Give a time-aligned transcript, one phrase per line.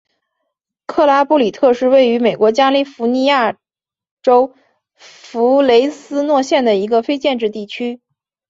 [0.87, 3.59] 克拉布特里是位于美国加利福尼亚
[4.23, 4.55] 州
[4.95, 8.01] 弗雷斯诺县的一个非建制地区。